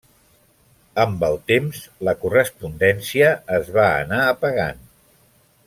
Amb 1.03 1.25
el 1.27 1.37
temps, 1.51 1.83
la 2.09 2.15
correspondència 2.23 3.29
es 3.59 3.71
va 3.77 3.87
anar 4.07 4.23
apagant. 4.35 4.85